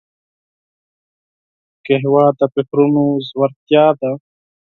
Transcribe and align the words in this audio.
قهوه 1.85 2.25
د 2.39 2.41
فکرونو 2.53 3.03
ژورتیا 3.27 3.85
ده 3.99 4.11